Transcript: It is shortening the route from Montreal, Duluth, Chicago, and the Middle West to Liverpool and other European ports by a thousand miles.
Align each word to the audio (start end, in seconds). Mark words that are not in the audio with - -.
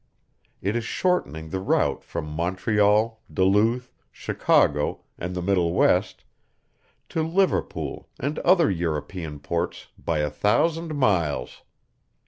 It 0.63 0.75
is 0.75 0.83
shortening 0.83 1.49
the 1.51 1.59
route 1.59 2.03
from 2.03 2.25
Montreal, 2.25 3.21
Duluth, 3.31 3.93
Chicago, 4.11 5.01
and 5.19 5.35
the 5.35 5.43
Middle 5.43 5.73
West 5.73 6.23
to 7.09 7.21
Liverpool 7.21 8.09
and 8.19 8.39
other 8.39 8.71
European 8.71 9.39
ports 9.39 9.89
by 10.03 10.17
a 10.17 10.31
thousand 10.31 10.95
miles. 10.97 11.61